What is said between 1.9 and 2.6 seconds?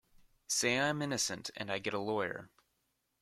a lawyer.